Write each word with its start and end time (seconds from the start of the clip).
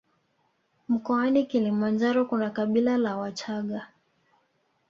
Mkoani 0.87 1.45
Kilimanjaro 1.45 2.25
kuna 2.25 2.49
kabila 2.49 2.97
la 2.97 3.17
wachaga 3.17 3.87